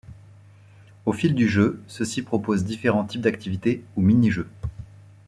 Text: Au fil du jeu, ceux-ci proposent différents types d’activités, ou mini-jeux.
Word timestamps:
Au 1.05 1.13
fil 1.13 1.35
du 1.35 1.47
jeu, 1.47 1.79
ceux-ci 1.85 2.23
proposent 2.23 2.65
différents 2.65 3.05
types 3.05 3.21
d’activités, 3.21 3.83
ou 3.95 4.01
mini-jeux. 4.01 4.49